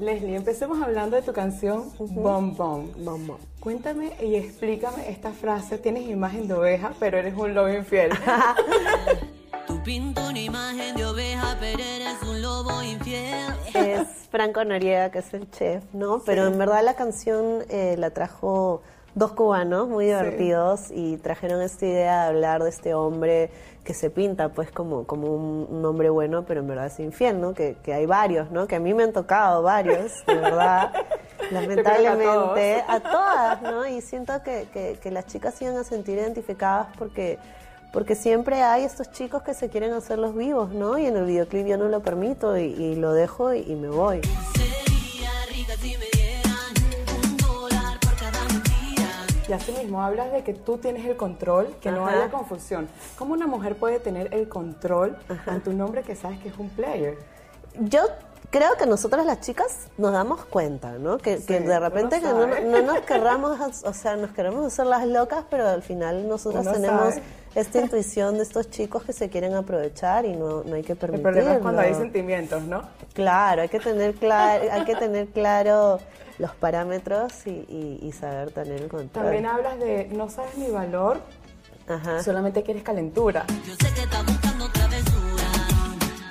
Leslie, 0.00 0.36
empecemos 0.36 0.80
hablando 0.80 1.16
de 1.16 1.22
tu 1.22 1.32
canción 1.32 1.90
Bom 1.98 2.54
Bom. 2.54 2.88
Bom 2.96 3.26
Bom. 3.26 3.36
Cuéntame 3.58 4.12
y 4.22 4.36
explícame 4.36 5.10
esta 5.10 5.32
frase. 5.32 5.78
Tienes 5.78 6.08
imagen 6.08 6.46
de 6.46 6.54
oveja, 6.54 6.92
pero 7.00 7.18
eres 7.18 7.34
un 7.36 7.52
lobo 7.54 7.68
infiel. 7.68 8.12
Tú 9.66 9.82
pinto 9.82 10.28
una 10.28 10.38
imagen 10.38 10.96
de 10.96 11.04
oveja, 11.04 11.56
pero 11.58 11.82
eres 11.82 12.22
un 12.22 12.40
lobo 12.40 12.82
infiel. 12.82 13.52
Es 13.74 14.06
Franco 14.30 14.64
Noriega, 14.64 15.10
que 15.10 15.18
es 15.18 15.34
el 15.34 15.50
chef, 15.50 15.82
¿no? 15.92 16.22
Pero 16.24 16.46
en 16.46 16.56
verdad 16.58 16.84
la 16.84 16.94
canción 16.94 17.64
eh, 17.68 17.96
la 17.98 18.10
trajo 18.10 18.82
dos 19.14 19.32
cubanos 19.32 19.88
muy 19.88 20.06
divertidos 20.06 20.90
y 20.90 21.16
trajeron 21.16 21.60
esta 21.62 21.86
idea 21.86 22.22
de 22.22 22.28
hablar 22.28 22.62
de 22.62 22.70
este 22.70 22.94
hombre 22.94 23.50
que 23.84 23.94
se 23.94 24.10
pinta 24.10 24.50
pues 24.50 24.70
como, 24.70 25.04
como 25.06 25.28
un, 25.34 25.66
un 25.70 25.84
hombre 25.84 26.10
bueno, 26.10 26.44
pero 26.44 26.60
en 26.60 26.68
verdad 26.68 26.86
es 26.86 27.00
infiel, 27.00 27.40
¿no? 27.40 27.54
Que, 27.54 27.76
que 27.82 27.94
hay 27.94 28.06
varios, 28.06 28.50
¿no? 28.50 28.66
Que 28.66 28.76
a 28.76 28.80
mí 28.80 28.92
me 28.92 29.02
han 29.02 29.12
tocado 29.12 29.62
varios, 29.62 30.12
de 30.26 30.34
verdad. 30.34 30.92
Lamentablemente, 31.50 32.84
a 32.86 32.94
a, 32.94 33.00
todas, 33.00 33.62
¿no? 33.62 33.86
Y 33.86 34.02
siento 34.02 34.42
que, 34.42 34.68
que, 34.72 34.98
que 35.00 35.10
las 35.10 35.26
chicas 35.26 35.54
se 35.54 35.64
iban 35.64 35.76
a 35.78 35.84
sentir 35.84 36.18
identificadas 36.18 36.88
porque 36.98 37.38
porque 37.92 38.14
siempre 38.14 38.62
hay 38.62 38.84
estos 38.84 39.10
chicos 39.12 39.42
que 39.42 39.54
se 39.54 39.70
quieren 39.70 39.94
hacer 39.94 40.18
los 40.18 40.34
vivos, 40.34 40.70
¿no? 40.70 40.98
Y 40.98 41.06
en 41.06 41.16
el 41.16 41.24
videoclip 41.24 41.66
yo 41.66 41.78
no 41.78 41.88
lo 41.88 42.00
permito 42.00 42.58
y, 42.58 42.64
y 42.64 42.96
lo 42.96 43.14
dejo 43.14 43.54
y, 43.54 43.60
y 43.60 43.74
me 43.76 43.88
voy. 43.88 44.20
Y 49.48 49.52
así 49.52 49.72
mismo 49.72 50.02
hablas 50.02 50.30
de 50.30 50.42
que 50.44 50.52
tú 50.54 50.76
tienes 50.76 51.06
el 51.06 51.16
control, 51.16 51.74
que 51.80 51.90
no 51.90 52.06
Ajá. 52.06 52.16
haya 52.18 52.30
confusión. 52.30 52.86
¿Cómo 53.16 53.32
una 53.34 53.46
mujer 53.46 53.76
puede 53.76 53.98
tener 53.98 54.32
el 54.34 54.48
control 54.48 55.16
con 55.44 55.60
tu 55.62 55.72
nombre 55.72 56.02
que 56.02 56.14
sabes 56.14 56.38
que 56.40 56.48
es 56.50 56.58
un 56.58 56.68
player? 56.68 57.16
Yo 57.80 58.00
creo 58.50 58.76
que 58.76 58.84
nosotras 58.86 59.24
las 59.24 59.40
chicas 59.40 59.88
nos 59.96 60.12
damos 60.12 60.44
cuenta, 60.44 60.92
¿no? 60.98 61.16
Que, 61.18 61.42
que 61.42 61.60
de 61.60 61.78
repente 61.80 62.20
que 62.20 62.26
no, 62.26 62.46
no 62.46 62.82
nos 62.82 63.00
querramos, 63.06 63.58
o 63.84 63.92
sea, 63.94 64.16
nos 64.16 64.32
queremos 64.32 64.66
hacer 64.66 64.86
las 64.86 65.06
locas, 65.06 65.44
pero 65.50 65.66
al 65.66 65.82
final 65.82 66.28
nosotras 66.28 66.64
Uno 66.66 66.74
tenemos 66.74 67.14
sabe. 67.14 67.22
esta 67.54 67.80
intuición 67.82 68.36
de 68.36 68.42
estos 68.42 68.68
chicos 68.70 69.02
que 69.04 69.12
se 69.14 69.30
quieren 69.30 69.54
aprovechar 69.54 70.26
y 70.26 70.34
no, 70.36 70.62
no 70.64 70.74
hay 70.74 70.82
que 70.82 70.92
El 70.92 70.98
permitirlo. 70.98 71.30
problema 71.32 71.54
es 71.54 71.58
cuando 71.60 71.80
hay 71.82 71.94
sentimientos, 71.94 72.62
¿no? 72.64 72.82
Claro, 73.14 73.62
hay 73.62 73.68
que 73.68 73.80
tener 73.80 74.14
claro, 74.14 74.64
hay 74.72 74.84
que 74.84 74.94
tener 74.96 75.28
claro 75.28 75.98
los 76.38 76.52
parámetros 76.54 77.46
y, 77.46 77.50
y- 77.50 77.98
y 78.02 78.12
saber 78.12 78.50
tener 78.52 78.82
el 78.82 78.88
control. 78.88 79.24
También 79.24 79.46
hablas 79.46 79.78
de 79.78 80.08
no 80.12 80.28
sabes 80.30 80.56
mi 80.56 80.70
valor, 80.70 81.20
Ajá. 81.88 82.22
solamente 82.22 82.62
quieres 82.62 82.82
calentura. 82.82 83.44
Yo 83.66 83.74
sé 83.74 83.92
que 83.94 84.02
está 84.02 84.22
buscando 84.22 84.68
travesura 84.70 85.44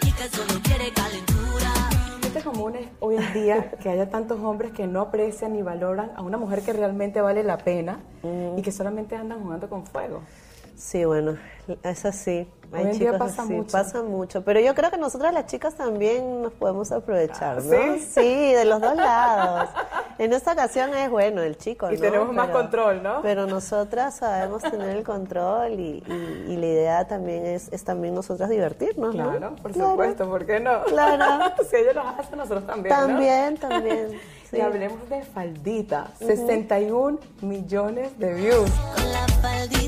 y 0.03 0.11
que 0.11 0.29
solo 0.29 0.59
quiere 0.63 0.91
calentura. 0.93 1.71
¿Qué 2.33 2.41
común 2.43 2.75
es 2.75 2.87
hoy 2.99 3.17
en 3.17 3.33
día 3.33 3.71
que 3.81 3.89
haya 3.89 4.09
tantos 4.09 4.39
hombres 4.41 4.71
que 4.71 4.87
no 4.87 5.01
aprecian 5.01 5.53
ni 5.53 5.61
valoran 5.61 6.11
a 6.15 6.21
una 6.21 6.37
mujer 6.37 6.61
que 6.61 6.71
realmente 6.73 7.19
vale 7.21 7.43
la 7.43 7.57
pena 7.57 7.99
y 8.55 8.61
que 8.61 8.71
solamente 8.71 9.15
andan 9.15 9.41
jugando 9.43 9.67
con 9.69 9.85
fuego? 9.85 10.21
Sí, 10.75 11.03
bueno, 11.05 11.37
es 11.81 12.05
así. 12.05 12.47
Hay 12.71 12.83
Hoy 12.85 12.91
en 12.91 12.99
día 12.99 13.11
chicos 13.13 13.17
pasa 13.29 13.41
así, 13.43 13.53
mucho. 13.53 13.71
pasa 13.71 14.03
mucho. 14.03 14.43
Pero 14.43 14.59
yo 14.59 14.75
creo 14.75 14.91
que 14.91 14.97
nosotras 14.97 15.33
las 15.33 15.47
chicas 15.47 15.73
también 15.73 16.43
nos 16.43 16.53
podemos 16.53 16.91
aprovechar, 16.91 17.63
¿no? 17.63 17.71
¿sí? 17.97 17.99
Sí, 18.13 18.53
de 18.53 18.63
los 18.65 18.79
dos 18.79 18.95
lados. 18.95 19.69
En 20.19 20.33
esta 20.33 20.53
ocasión 20.53 20.93
es 20.95 21.09
bueno 21.11 21.41
el 21.43 21.57
chico, 21.57 21.91
Y 21.91 21.95
¿no? 21.95 22.01
tenemos 22.01 22.33
más 22.33 22.49
control, 22.49 23.03
¿no? 23.03 23.21
Pero 23.21 23.45
nosotras 23.45 24.15
sabemos 24.17 24.63
tener 24.63 24.97
el 24.97 25.03
control 25.03 25.73
y, 25.79 26.03
y- 26.07 26.45
y 26.53 26.57
la 26.57 26.65
idea 26.65 27.07
también 27.07 27.45
es, 27.45 27.71
es 27.71 27.83
también 27.83 28.15
nosotras 28.15 28.49
divertirnos, 28.49 29.13
¿no? 29.13 29.29
Claro, 29.37 29.55
por 29.61 29.71
Claro. 29.73 29.91
supuesto, 29.91 30.27
¿por 30.27 30.45
qué 30.45 30.59
no? 30.59 30.83
Claro. 30.85 31.45
si 31.69 31.75
ellos 31.75 31.93
lo 31.95 32.01
hacen, 32.01 32.37
nosotros 32.37 32.65
también, 32.65 32.95
¿no? 32.95 33.01
También, 33.07 33.57
también. 33.57 34.07
sí. 34.49 34.57
Y 34.57 34.61
hablemos 34.61 35.07
de 35.09 35.21
Faldita, 35.21 36.07
61 36.17 37.19
millones 37.41 38.17
de 38.17 38.33
views. 38.33 38.71
Con 38.95 39.11
la 39.11 39.27
faldita 39.41 39.86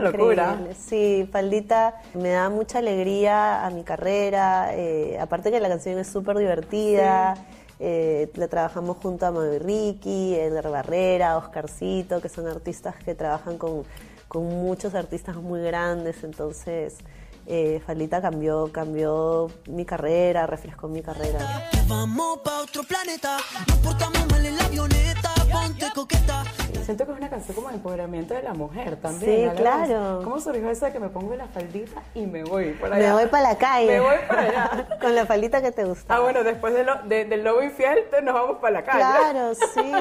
locura. 0.00 0.50
Increíble. 0.52 0.74
Sí, 0.74 1.28
Faldita 1.30 2.00
me 2.14 2.30
da 2.30 2.48
mucha 2.48 2.78
alegría 2.78 3.64
a 3.64 3.70
mi 3.70 3.82
carrera. 3.84 4.70
eh, 4.74 5.18
aparte 5.20 5.50
que 5.50 5.60
la 5.60 5.68
canción 5.68 5.98
es 5.98 6.08
súper 6.08 6.36
divertida. 6.38 7.34
eh, 7.82 8.30
la 8.34 8.46
trabajamos 8.48 8.98
junto 8.98 9.24
a 9.26 9.30
Mavi 9.30 9.58
Ricky, 9.58 10.34
Edgar 10.34 10.70
Barrera, 10.70 11.38
Oscarcito, 11.38 12.20
que 12.20 12.28
son 12.28 12.46
artistas 12.46 12.94
que 13.02 13.14
trabajan 13.14 13.56
con, 13.56 13.84
con 14.28 14.44
muchos 14.44 14.94
artistas 14.94 15.36
muy 15.36 15.62
grandes. 15.62 16.22
Entonces, 16.22 16.98
eh, 17.46 17.80
Faldita 17.86 18.20
cambió, 18.20 18.70
cambió 18.70 19.50
mi 19.66 19.86
carrera, 19.86 20.46
refrescó 20.46 20.88
mi 20.88 21.00
carrera. 21.02 21.70
Vamos 21.88 22.40
pa' 22.44 22.60
otro 22.60 22.82
planeta, 22.84 23.38
nos 23.66 23.78
portamos 23.78 24.28
mal 24.30 24.44
en 24.44 24.56
la 24.58 24.64
avioneta, 24.66 25.32
ponte 25.50 25.86
coqueta. 25.94 26.44
Siento 26.84 27.06
que 27.06 27.12
es 27.12 27.18
una 27.18 27.30
canción 27.30 27.54
como 27.54 27.68
de 27.68 27.74
empoderamiento 27.74 28.34
de 28.34 28.42
la 28.42 28.52
mujer 28.54 28.96
también. 28.96 29.50
Sí, 29.50 29.56
claro. 29.56 30.20
¿Cómo 30.24 30.40
surgió 30.40 30.70
eso 30.70 30.86
de 30.86 30.92
que 30.92 30.98
me 31.00 31.08
pongo 31.08 31.34
la 31.36 31.46
faldita 31.46 32.02
y 32.14 32.26
me 32.26 32.42
voy 32.42 32.72
por 32.72 32.92
allá? 32.92 33.08
Me 33.08 33.12
voy 33.22 33.26
para 33.26 33.50
la 33.50 33.58
calle. 33.58 33.86
Me 33.86 34.00
voy 34.00 34.16
para 34.28 34.40
allá. 34.42 34.88
con 35.00 35.14
la 35.14 35.26
faldita 35.26 35.62
que 35.62 35.70
te 35.72 35.84
gusta. 35.84 36.14
Ah, 36.14 36.20
bueno, 36.20 36.42
después 36.42 36.74
de 36.74 36.84
lo- 36.84 37.02
de- 37.04 37.24
del 37.26 37.44
lobo 37.44 37.62
infiel, 37.62 37.98
nos 38.22 38.34
vamos 38.34 38.58
para 38.58 38.72
la 38.72 38.84
calle. 38.84 38.98
Claro, 38.98 39.54
sí, 39.74 39.92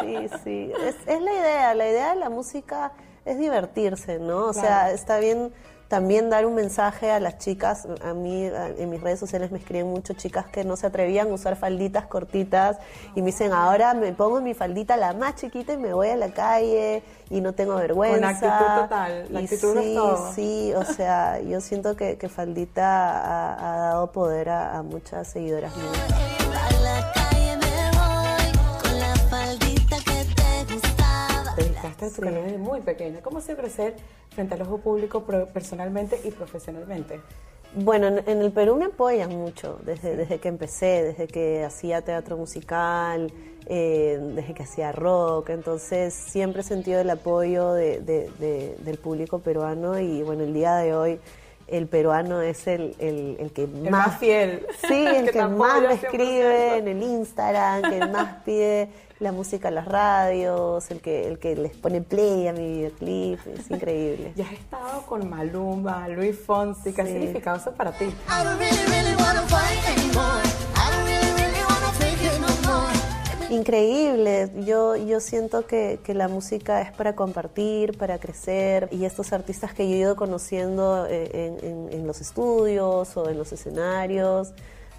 sí, 0.00 0.30
sí. 0.44 0.72
Es, 0.84 0.96
es 1.06 1.20
la 1.20 1.32
idea, 1.32 1.74
la 1.74 1.88
idea 1.88 2.10
de 2.10 2.16
la 2.16 2.30
música 2.30 2.92
es 3.24 3.38
divertirse, 3.38 4.18
¿no? 4.18 4.46
O 4.46 4.52
sea, 4.52 4.90
está 4.92 5.18
bien 5.18 5.52
también 5.88 6.28
dar 6.30 6.44
un 6.46 6.54
mensaje 6.54 7.10
a 7.10 7.18
las 7.18 7.38
chicas. 7.38 7.86
A 8.04 8.12
mí 8.14 8.44
a- 8.46 8.68
en 8.68 8.90
mis 8.90 9.00
redes 9.00 9.18
sociales 9.18 9.50
me 9.50 9.58
escriben 9.58 9.88
mucho 9.88 10.12
chicas 10.12 10.46
que 10.46 10.62
no 10.64 10.76
se 10.76 10.86
atrevían 10.86 11.30
a 11.30 11.32
usar 11.34 11.56
falditas 11.56 12.06
cortitas 12.06 12.76
y 13.14 13.20
me 13.22 13.26
dicen, 13.26 13.52
ahora 13.52 13.94
me 13.94 14.12
pongo 14.12 14.40
mi 14.40 14.52
faldita 14.54 14.96
la 14.96 15.14
más 15.14 15.36
chiquita 15.36 15.72
y 15.72 15.78
me 15.78 15.94
voy 15.94 16.08
a 16.08 16.16
la 16.16 16.28
calle 16.28 17.02
y 17.30 17.40
no 17.40 17.54
tengo 17.54 17.74
vergüenza. 17.76 18.28
actitud 18.28 18.82
total, 18.82 19.26
la 19.30 19.40
Y 19.40 19.44
actitud 19.44 19.76
es 19.78 19.84
sí, 19.84 19.94
todo. 19.94 20.32
sí, 20.34 20.72
o 20.74 20.84
sea, 20.84 21.40
yo 21.40 21.60
siento 21.60 21.96
que, 21.96 22.18
que 22.18 22.28
faldita 22.28 22.84
ha, 22.84 23.74
ha 23.74 23.78
dado 23.78 24.12
poder 24.12 24.50
a, 24.50 24.76
a 24.78 24.82
muchas 24.82 25.26
seguidoras 25.28 25.72
mías. 25.76 27.27
Gustaba. 31.98 31.98
Te 31.98 32.04
dedicaste 32.04 32.06
a 32.06 32.10
tu 32.10 32.22
carrera 32.22 32.42
desde 32.44 32.58
muy 32.58 32.80
pequeña. 32.80 33.20
¿Cómo 33.22 33.38
ha 33.38 33.40
sido 33.40 33.58
crecer 33.58 33.94
frente 34.30 34.54
al 34.54 34.62
ojo 34.62 34.78
público 34.78 35.24
personalmente 35.52 36.20
y 36.24 36.30
profesionalmente? 36.30 37.20
Bueno, 37.74 38.06
en, 38.06 38.22
en 38.26 38.40
el 38.40 38.50
Perú 38.50 38.76
me 38.76 38.86
apoyan 38.86 39.28
mucho 39.30 39.78
desde, 39.84 40.16
desde 40.16 40.38
que 40.38 40.48
empecé, 40.48 41.02
desde 41.02 41.26
que 41.26 41.64
hacía 41.64 42.00
teatro 42.00 42.36
musical, 42.38 43.30
eh, 43.66 44.18
desde 44.34 44.54
que 44.54 44.62
hacía 44.62 44.90
rock, 44.92 45.50
entonces 45.50 46.14
siempre 46.14 46.62
he 46.62 46.64
sentido 46.64 47.00
el 47.02 47.10
apoyo 47.10 47.72
de- 47.74 48.00
de- 48.00 48.30
de- 48.38 48.74
del 48.78 48.96
público 48.96 49.40
peruano 49.40 49.98
y 49.98 50.22
bueno, 50.22 50.44
el 50.44 50.54
día 50.54 50.76
de 50.76 50.94
hoy 50.94 51.20
el 51.70 51.86
peruano 51.86 52.40
es 52.40 52.66
el, 52.66 52.94
el- 52.98 53.36
el 53.40 53.52
que 53.52 53.64
El 53.64 53.90
más, 53.90 54.08
más 54.08 54.18
fiel. 54.18 54.66
Sí, 54.86 55.04
el 55.16 55.30
Que 55.30 55.42
más 55.44 55.80
me 55.80 55.88
100%. 55.88 55.92
escribe 56.04 56.76
en 56.78 56.88
el 56.88 57.02
Instagram, 57.02 57.82
que 57.90 58.06
más 58.06 58.36
pide 58.44 58.88
la 59.20 59.32
música 59.32 59.68
a 59.68 59.70
las 59.72 59.86
radios, 59.86 60.90
el 60.92 61.00
que, 61.00 61.26
el 61.26 61.38
que 61.40 61.56
les 61.56 61.76
pone 61.76 62.00
play 62.02 62.46
a 62.46 62.52
mi 62.52 62.68
videoclip, 62.74 63.40
es 63.58 63.70
increíble. 63.70 64.32
Ya 64.36 64.44
has 64.46 64.52
estado 64.52 65.02
con 65.06 65.28
Maluma, 65.28 66.06
Luis 66.08 66.38
Fonsi. 66.38 66.92
¿Qué 66.92 67.02
ha 67.02 67.06
Sí. 67.06 67.12
significado 67.12 67.56
eso 67.56 67.72
para 67.72 67.90
ti? 67.92 68.04
I 68.04 68.44
don't 68.44 68.58
really, 68.58 68.84
really 68.86 69.14
wanna 69.22 69.42
fight 69.48 70.47
Increíble, 73.58 74.50
yo, 74.64 74.94
yo 74.96 75.20
siento 75.20 75.66
que, 75.66 75.98
que 76.04 76.14
la 76.14 76.28
música 76.28 76.80
es 76.82 76.92
para 76.92 77.16
compartir, 77.16 77.96
para 77.98 78.18
crecer 78.18 78.88
y 78.92 79.04
estos 79.04 79.32
artistas 79.32 79.72
que 79.74 79.88
yo 79.88 79.94
he 79.96 79.98
ido 79.98 80.16
conociendo 80.16 81.06
eh, 81.08 81.56
en, 81.62 81.64
en- 81.68 81.92
en 81.92 82.06
los 82.06 82.20
estudios 82.20 83.16
o 83.16 83.28
en 83.28 83.36
los 83.38 83.52
escenarios 83.52 84.52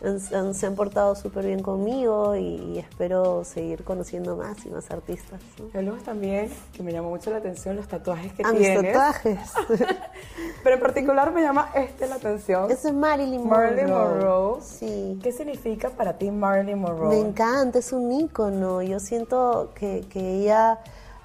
han- 0.04 0.36
han- 0.36 0.54
se 0.54 0.66
han 0.66 0.76
portado 0.76 1.16
súper 1.16 1.46
bien 1.46 1.62
conmigo 1.62 2.36
y, 2.36 2.42
y 2.74 2.80
espero 2.80 3.44
seguir 3.44 3.84
conociendo 3.84 4.36
más 4.38 4.66
y 4.66 4.70
más 4.70 4.90
artistas. 4.92 5.42
¿no? 5.74 5.94
También, 6.04 6.50
que 6.74 6.84
me 6.84 6.92
llamó 6.92 7.10
mucho 7.10 7.32
la 7.32 7.38
atención, 7.38 7.76
los 7.76 7.88
tatuajes 7.88 8.32
que 8.34 8.44
A 8.46 8.52
mis 8.52 8.62
tienes. 8.62 8.94
tatuajes. 8.94 9.40
Pero 10.64 10.76
en 10.76 10.82
particular 10.82 11.32
me 11.34 11.42
llama 11.42 11.70
este 11.76 12.08
la 12.08 12.16
atención. 12.16 12.70
Ese 12.72 12.90
es 12.90 12.94
Marilyn 12.94 13.42
Monroe. 13.44 13.72
Marilyn 13.72 13.90
Monroe. 13.94 14.62
Sí. 14.62 15.20
¿Qué 15.24 15.32
significa 15.32 15.90
para 15.90 16.18
ti 16.18 16.32
Marilyn 16.32 16.80
Monroe? 16.80 17.10
Me 17.10 17.20
encanta, 17.20 17.80
es 17.80 17.92
un 17.94 18.12
ícono. 18.12 18.82
Yo 18.82 19.00
siento 19.00 19.72
que, 19.76 20.02
que 20.10 20.20
ella, 20.36 20.80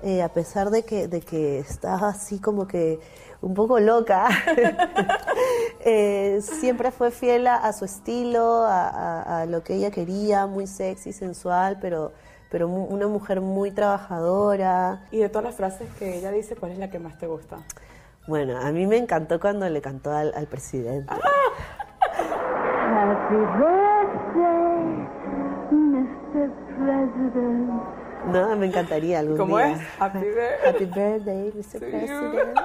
eh, 0.04 0.22
a 0.22 0.28
pesar 0.28 0.70
de 0.70 0.84
que, 0.84 1.08
de 1.08 1.20
que 1.22 1.58
está 1.58 1.94
así 2.08 2.38
como 2.38 2.66
que 2.68 3.00
un 3.40 3.54
poco 3.54 3.80
loca, 3.80 4.28
eh, 5.84 6.40
siempre 6.42 6.90
fue 6.90 7.10
fiel 7.10 7.46
a, 7.46 7.56
a 7.56 7.72
su 7.72 7.84
estilo, 7.84 8.64
a, 8.64 8.88
a- 8.88 9.40
a 9.42 9.46
lo 9.46 9.62
que 9.62 9.74
ella 9.74 9.90
quería, 9.90 10.46
muy 10.46 10.66
sexy, 10.66 11.12
sensual, 11.12 11.78
pero, 11.80 12.12
pero 12.50 12.68
mu- 12.68 12.84
una 12.86 13.06
mujer 13.08 13.40
muy 13.40 13.70
trabajadora. 13.70 15.02
Y 15.10 15.18
de 15.18 15.28
todas 15.28 15.44
las 15.44 15.54
frases 15.56 15.88
que 15.98 16.16
ella 16.18 16.30
dice, 16.30 16.56
¿cuál 16.56 16.72
es 16.72 16.78
la 16.78 16.88
que 16.90 16.98
más 16.98 17.18
te 17.18 17.26
gusta? 17.26 17.58
Bueno, 18.26 18.58
a 18.58 18.70
mí 18.72 18.86
me 18.86 18.96
encantó 18.96 19.38
cuando 19.38 19.68
le 19.68 19.82
cantó 19.82 20.10
al, 20.12 20.32
al 20.34 20.46
presidente. 20.46 21.12
Happy 22.96 23.36
birthday, 23.58 25.08
Mr. 25.70 26.50
President. 26.78 27.73
No, 28.26 28.56
me 28.56 28.66
encantaría 28.66 29.18
algún 29.20 29.36
¿Cómo 29.36 29.58
día. 29.58 29.72
es? 29.72 29.80
Happy 29.98 30.18
birthday. 30.18 30.68
Happy 30.70 30.84
birthday, 30.86 31.52
Mr. 31.54 31.78
President. 31.78 32.58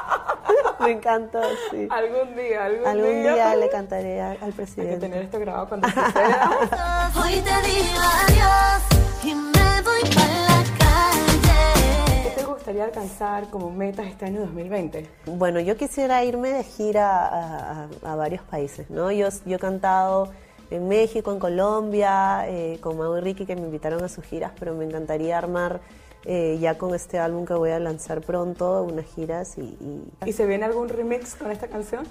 me 0.80 0.90
encanta, 0.92 1.40
sí. 1.70 1.88
Algún 1.90 2.34
día, 2.36 2.64
algún, 2.66 2.86
Algún 2.86 3.22
día. 3.22 3.34
día 3.34 3.56
le 3.56 3.68
cantaré 3.70 4.20
al 4.20 4.32
Hay 4.40 4.50
que 4.50 4.52
presidente. 4.52 4.98
tener 5.00 5.22
esto 5.24 5.38
grabado 5.40 5.68
cuando 5.68 5.88
suceda. 5.88 7.10
Hoy 7.22 7.40
te 7.40 7.68
digo 7.68 8.00
adiós 8.28 8.82
y 9.24 9.34
me 9.34 9.82
voy 9.82 10.00
para 10.14 10.38
la 10.48 10.64
calle. 10.78 12.22
¿Qué 12.22 12.30
te 12.36 12.44
gustaría 12.44 12.84
alcanzar 12.84 13.48
como 13.50 13.70
metas 13.70 14.06
este 14.06 14.26
año 14.26 14.40
2020? 14.40 15.08
Bueno, 15.26 15.60
yo 15.60 15.76
quisiera 15.76 16.22
irme 16.24 16.50
de 16.50 16.62
gira 16.64 17.26
a, 17.26 17.88
a- 18.04 18.12
a 18.12 18.14
varios 18.16 18.42
países, 18.42 18.88
¿no? 18.90 19.10
Yo, 19.10 19.28
yo 19.44 19.56
he 19.56 19.58
cantado 19.60 20.30
en 20.70 20.88
México, 20.88 21.32
en 21.32 21.38
Colombia, 21.38 22.44
eh, 22.48 22.78
con 22.80 22.96
Mau 22.98 23.16
y 23.16 23.20
Ricky 23.20 23.46
que 23.46 23.56
me 23.56 23.62
invitaron 23.62 24.02
a 24.04 24.08
sus 24.08 24.24
giras, 24.24 24.52
pero 24.58 24.74
me 24.74 24.84
encantaría 24.84 25.36
armar 25.38 25.80
eh, 26.24 26.58
ya 26.60 26.76
con 26.78 26.94
este 26.94 27.18
álbum 27.18 27.44
que 27.46 27.54
voy 27.54 27.70
a 27.70 27.78
lanzar 27.80 28.20
pronto 28.20 28.82
unas 28.84 29.06
giras 29.06 29.56
y... 29.58 29.62
y- 29.62 30.02
¿Y 30.26 30.32
se 30.32 30.46
viene 30.46 30.64
algún 30.66 30.88
remix 30.88 31.34
con 31.34 31.50
esta 31.50 31.66
canción? 31.66 32.04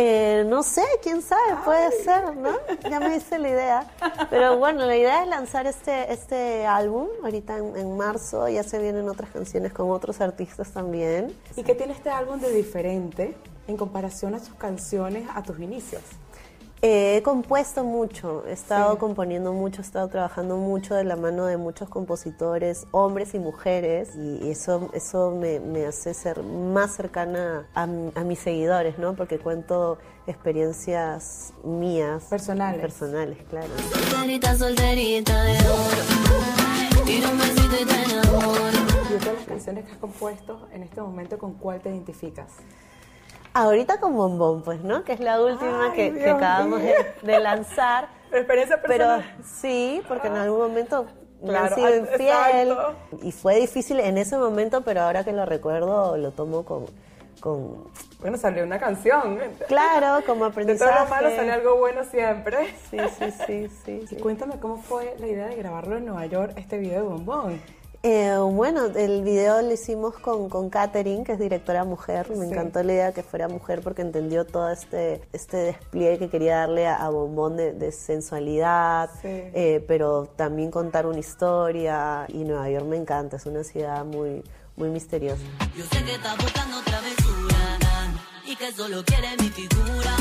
Eh, 0.00 0.44
no 0.46 0.62
sé, 0.62 0.82
quién 1.02 1.22
sabe, 1.22 1.56
puede 1.64 1.90
ser, 2.04 2.36
¿no? 2.36 2.50
Ya 2.88 3.00
me 3.00 3.16
hice 3.16 3.36
la 3.40 3.48
idea. 3.48 3.90
Pero 4.30 4.56
bueno, 4.56 4.86
la 4.86 4.96
idea 4.96 5.22
es 5.24 5.28
lanzar 5.28 5.66
este, 5.66 6.12
este 6.12 6.66
álbum 6.66 7.08
ahorita 7.24 7.56
en, 7.58 7.76
en 7.76 7.96
marzo, 7.96 8.48
ya 8.48 8.62
se 8.62 8.78
vienen 8.78 9.08
otras 9.08 9.30
canciones 9.30 9.72
con 9.72 9.90
otros 9.90 10.20
artistas 10.20 10.70
también. 10.70 11.34
¿Y 11.56 11.64
qué 11.64 11.74
tiene 11.74 11.94
este 11.94 12.10
álbum 12.10 12.38
de 12.38 12.52
diferente 12.52 13.34
en 13.66 13.76
comparación 13.76 14.34
a 14.36 14.38
sus 14.38 14.54
canciones 14.54 15.26
a 15.34 15.42
tus 15.42 15.58
inicios? 15.58 16.02
Eh, 16.80 17.16
he 17.16 17.22
compuesto 17.22 17.82
mucho, 17.82 18.44
he 18.46 18.52
estado 18.52 18.92
Sí. 18.92 18.98
componiendo 18.98 19.52
mucho, 19.52 19.82
he 19.82 19.84
estado 19.84 20.06
trabajando 20.08 20.56
mucho 20.56 20.94
de 20.94 21.02
la 21.02 21.16
mano 21.16 21.46
de 21.46 21.56
muchos 21.56 21.88
compositores, 21.88 22.86
hombres 22.92 23.34
y 23.34 23.40
mujeres, 23.40 24.14
y 24.14 24.48
eso, 24.48 24.88
eso 24.94 25.32
me, 25.32 25.58
me 25.58 25.86
hace 25.86 26.14
ser 26.14 26.40
más 26.44 26.94
cercana 26.94 27.66
a, 27.74 27.86
mis 27.88 28.38
seguidores, 28.38 28.96
¿no? 28.98 29.14
Porque 29.16 29.38
cuento 29.40 29.98
experiencias 30.28 31.52
mías. 31.64 32.24
Personales. 32.30 32.80
Personales, 32.80 33.38
claro. 33.50 33.68
Solterita, 34.10 34.56
solterita 34.56 35.42
de 35.42 35.58
oro. 35.58 37.04
Tira 37.04 37.28
un 37.30 37.38
besito 37.38 37.74
y 37.80 37.84
te 37.86 38.02
enamoro. 38.04 38.78
Y 39.08 39.12
de 39.14 39.18
todas 39.18 39.34
las 39.34 39.44
canciones 39.46 39.84
que 39.84 39.92
has 39.92 39.98
compuesto 39.98 40.68
en 40.72 40.82
este 40.84 41.00
momento, 41.00 41.38
¿con 41.38 41.54
cuál 41.54 41.80
te 41.80 41.88
identificas? 41.90 42.52
Ahorita 43.58 43.98
con 43.98 44.14
Bombón, 44.16 44.62
pues, 44.62 44.80
¿no? 44.82 45.02
Que 45.02 45.14
es 45.14 45.20
la 45.20 45.40
última 45.40 45.90
Ay, 45.92 46.12
que, 46.12 46.30
acabamos 46.30 46.80
de, 46.80 46.94
de 47.22 47.40
lanzar. 47.40 48.08
Experiencia 48.32 48.80
Pero 48.82 49.06
personal. 49.06 49.36
sí, 49.44 50.02
porque 50.06 50.28
en 50.28 50.36
algún 50.36 50.58
momento 50.60 51.06
me 51.42 51.48
Claro, 51.50 51.66
han 51.66 51.74
sido 51.74 51.88
exacto. 51.88 52.12
infiel. 52.22 52.76
Y 53.22 53.32
fue 53.32 53.56
difícil 53.56 53.98
en 54.00 54.16
ese 54.18 54.36
momento, 54.38 54.82
pero 54.82 55.02
ahora 55.02 55.24
que 55.24 55.32
lo 55.32 55.44
recuerdo, 55.46 56.16
lo 56.16 56.30
tomo 56.30 56.64
con. 56.64 56.86
con 57.40 57.84
Bueno, 58.20 58.36
salió 58.36 58.62
una 58.64 58.78
canción. 58.78 59.38
claro, 59.66 60.22
como 60.26 60.44
De 60.44 60.50
aprendizaje. 60.50 60.92
todo 60.92 61.04
lo 61.04 61.10
malo 61.10 61.30
sale 61.34 61.50
algo 61.52 61.76
bueno 61.78 62.04
siempre. 62.04 62.74
Sí, 62.90 62.98
sí, 63.18 63.30
sí, 63.46 63.68
sí. 63.84 64.00
Y 64.04 64.06
sí. 64.06 64.16
cuéntame 64.16 64.60
cómo 64.60 64.76
fue 64.76 65.16
la 65.18 65.26
idea 65.26 65.46
de 65.46 65.56
grabarlo 65.56 65.96
en 65.96 66.04
Nueva 66.06 66.26
York, 66.26 66.52
este 66.56 66.78
video 66.78 67.02
de 67.02 67.08
Bombón. 67.08 67.60
Eh, 68.04 68.36
bueno, 68.52 68.84
el 68.86 69.22
video 69.24 69.60
lo 69.60 69.72
hicimos 69.72 70.14
con, 70.18 70.48
con 70.48 70.70
Katherine, 70.70 71.24
que 71.24 71.32
es 71.32 71.38
directora 71.40 71.84
mujer. 71.84 72.30
Me 72.30 72.46
Sí. 72.46 72.52
encantó 72.52 72.82
la 72.84 72.92
idea 72.92 73.12
que 73.12 73.24
fuera 73.24 73.48
mujer 73.48 73.80
porque 73.82 74.02
entendió 74.02 74.46
todo 74.46 74.70
este, 74.70 75.20
este 75.32 75.56
despliegue 75.56 76.18
que 76.18 76.28
quería 76.30 76.58
darle 76.58 76.86
a, 76.86 76.94
a 76.96 77.10
Bombón 77.10 77.56
de, 77.56 77.72
de 77.72 77.90
sensualidad, 77.90 79.10
Sí. 79.20 79.26
eh, 79.28 79.84
pero 79.88 80.26
también 80.36 80.70
contar 80.70 81.06
una 81.06 81.18
historia. 81.18 82.24
Y 82.28 82.44
Nueva 82.44 82.70
York 82.70 82.86
me 82.86 82.96
encanta, 82.96 83.36
es 83.36 83.46
una 83.46 83.64
ciudad 83.64 84.04
muy, 84.04 84.44
muy 84.76 84.90
misteriosa. 84.90 85.42
Yo 85.76 85.84
sé 85.84 86.04
que 86.04 86.14
estás 86.14 86.36
buscando 86.38 86.80
travesura 86.84 87.56
y 88.46 88.54
que 88.54 88.70
solo 88.72 89.04
quiere 89.04 89.28
mi 89.42 89.48
figura. 89.48 90.14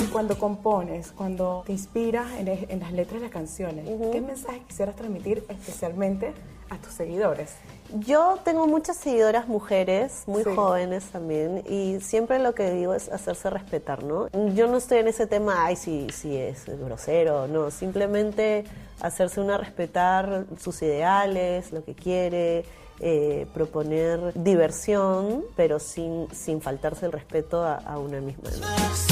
Y 0.00 0.04
cuando 0.08 0.36
compones, 0.38 1.12
cuando 1.12 1.62
te 1.64 1.72
inspiras 1.72 2.30
en, 2.32 2.46
en 2.48 2.80
las 2.80 2.92
letras 2.92 3.20
de 3.22 3.26
las 3.28 3.32
canciones, 3.32 3.86
¿qué 4.12 4.20
mensaje 4.20 4.60
quisieras 4.68 4.96
transmitir 4.96 5.44
especialmente 5.48 6.34
a 6.72 6.78
tus 6.78 6.92
seguidores? 6.94 7.50
Yo 7.98 8.38
tengo 8.42 8.66
muchas 8.66 8.96
seguidoras 8.96 9.48
mujeres, 9.48 10.22
muy 10.26 10.42
Sí. 10.44 10.50
jóvenes 10.54 11.04
también, 11.12 11.62
y 11.68 12.00
siempre 12.00 12.38
lo 12.38 12.54
que 12.54 12.70
digo 12.70 12.94
es 12.94 13.10
hacerse 13.10 13.50
respetar, 13.50 14.02
¿no? 14.02 14.28
Yo 14.54 14.66
no 14.66 14.78
estoy 14.78 14.98
en 14.98 15.08
ese 15.08 15.26
tema, 15.26 15.66
ay, 15.66 15.76
si, 15.76 16.08
si 16.10 16.36
es 16.36 16.64
grosero, 16.66 17.46
no, 17.48 17.70
simplemente 17.70 18.64
hacerse 19.00 19.40
una 19.40 19.58
respetar 19.58 20.46
sus 20.58 20.80
ideales, 20.80 21.70
lo 21.72 21.84
que 21.84 21.94
quiere, 21.94 22.64
eh, 23.00 23.46
proponer 23.52 24.32
diversión, 24.34 25.44
pero 25.56 25.78
sin, 25.78 26.28
sin 26.32 26.62
faltarse 26.62 27.04
el 27.06 27.12
respeto 27.12 27.62
a, 27.62 27.74
a 27.76 27.98
una 27.98 28.20
misma. 28.20 28.48
¿no? 28.50 29.11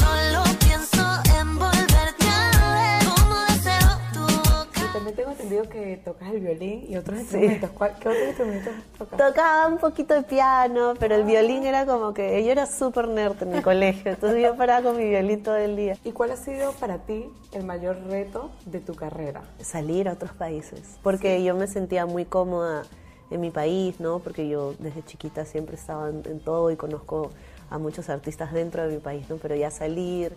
También 5.10 5.16
tengo 5.16 5.30
entendido 5.30 5.68
que 5.68 5.96
tocas 6.04 6.30
el 6.30 6.40
violín 6.40 6.84
y 6.88 6.96
otros 6.96 7.18
instrumentos. 7.20 7.70
¿Cuál- 7.70 7.98
¿Qué 7.98 8.08
otros 8.08 8.26
instrumentos 8.28 8.72
tocas? 8.98 9.18
Tocaba 9.18 9.66
un 9.66 9.78
poquito 9.78 10.14
de 10.14 10.22
piano, 10.22 10.94
pero 10.98 11.14
el 11.14 11.24
violín 11.24 11.64
era 11.64 11.86
como 11.86 12.14
que 12.14 12.42
yo 12.44 12.50
era 12.52 12.66
súper 12.66 13.08
nerd 13.08 13.42
en 13.42 13.54
el 13.54 13.62
colegio, 13.62 14.10
entonces 14.12 14.42
yo 14.42 14.56
paraba 14.56 14.82
con 14.88 14.96
mi 14.96 15.08
violín 15.08 15.42
todo 15.42 15.56
el 15.56 15.76
día. 15.76 15.96
¿Y 16.04 16.12
cuál 16.12 16.30
ha 16.32 16.36
sido 16.36 16.72
para 16.72 16.98
ti 16.98 17.26
el 17.52 17.64
mayor 17.64 17.96
reto 18.08 18.50
de 18.66 18.80
tu 18.80 18.94
carrera? 18.94 19.42
salir 19.60 20.08
a 20.08 20.12
otros 20.12 20.32
países, 20.32 20.98
porque 21.02 21.42
yo 21.42 21.54
me 21.54 21.66
sentía 21.66 22.06
muy 22.06 22.24
cómoda 22.24 22.82
en 23.30 23.40
mi 23.40 23.50
país, 23.50 24.00
¿no? 24.00 24.18
Porque 24.18 24.48
yo 24.48 24.74
desde 24.78 25.04
chiquita 25.04 25.44
siempre 25.44 25.76
estaba 25.76 26.08
en, 26.08 26.22
en 26.26 26.40
todo 26.40 26.70
y 26.70 26.76
conozco 26.76 27.30
a 27.70 27.78
muchos 27.78 28.08
artistas 28.08 28.52
dentro 28.52 28.82
de 28.86 28.94
mi 28.94 29.00
país, 29.00 29.28
¿no? 29.30 29.36
Pero 29.36 29.54
ya 29.54 29.70
salir, 29.70 30.32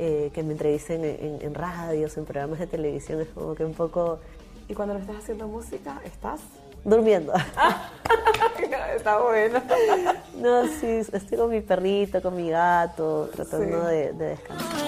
eh, 0.00 0.30
que 0.32 0.44
me 0.44 0.52
entrevisten 0.52 1.04
en, 1.04 1.16
en, 1.20 1.38
en, 1.42 1.54
radios, 1.54 2.16
en 2.16 2.24
programas 2.24 2.60
de 2.60 2.68
televisión, 2.68 3.20
es 3.20 3.28
como 3.30 3.56
que 3.56 3.64
un 3.64 3.74
poco... 3.74 4.20
¿Y 4.68 4.74
cuando 4.74 4.94
no 4.94 5.00
estás 5.00 5.16
haciendo 5.16 5.48
música, 5.48 6.00
estás? 6.04 6.40
Durmiendo. 6.84 7.32
Está 8.96 9.18
bueno. 9.20 9.60
no, 10.36 10.66
sí, 10.66 11.02
estoy 11.12 11.38
con 11.38 11.50
mi 11.50 11.60
perrito, 11.62 12.22
con 12.22 12.36
mi 12.36 12.48
gato, 12.48 13.28
tratando 13.34 13.86
de, 13.86 14.12
descansar. 14.12 14.78